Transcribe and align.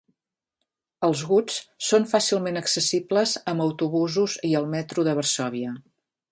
Els 1.07 1.21
Woods 1.31 1.59
són 1.89 2.07
fàcilment 2.13 2.57
accessibles 2.63 3.35
amb 3.53 3.67
autobusos 3.69 4.41
i 4.53 4.55
el 4.61 4.69
metro 4.75 5.09
de 5.11 5.17
Varsòvia. 5.23 5.79